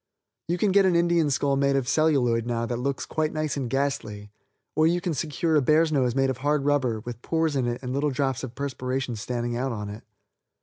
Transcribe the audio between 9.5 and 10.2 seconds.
out on it.